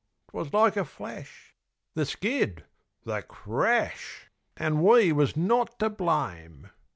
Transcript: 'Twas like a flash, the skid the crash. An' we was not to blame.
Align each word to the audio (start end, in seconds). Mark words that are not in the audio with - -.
'Twas 0.31 0.51
like 0.51 0.75
a 0.75 0.83
flash, 0.83 1.53
the 1.93 2.07
skid 2.07 2.63
the 3.03 3.21
crash. 3.21 4.31
An' 4.57 4.81
we 4.81 5.11
was 5.11 5.37
not 5.37 5.77
to 5.77 5.91
blame. 5.91 6.71